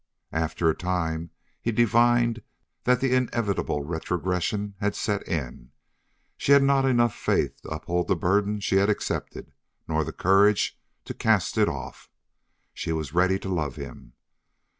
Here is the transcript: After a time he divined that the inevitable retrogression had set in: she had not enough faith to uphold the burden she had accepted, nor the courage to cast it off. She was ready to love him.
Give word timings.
After 0.33 0.67
a 0.67 0.75
time 0.75 1.29
he 1.61 1.71
divined 1.71 2.41
that 2.85 3.01
the 3.01 3.13
inevitable 3.13 3.83
retrogression 3.83 4.73
had 4.79 4.95
set 4.95 5.21
in: 5.27 5.69
she 6.37 6.53
had 6.53 6.63
not 6.63 6.85
enough 6.85 7.13
faith 7.15 7.61
to 7.61 7.69
uphold 7.69 8.07
the 8.07 8.15
burden 8.15 8.61
she 8.61 8.77
had 8.77 8.89
accepted, 8.89 9.53
nor 9.87 10.03
the 10.03 10.11
courage 10.11 10.81
to 11.05 11.13
cast 11.13 11.55
it 11.55 11.69
off. 11.69 12.09
She 12.73 12.91
was 12.91 13.13
ready 13.13 13.37
to 13.37 13.53
love 13.53 13.75
him. 13.75 14.13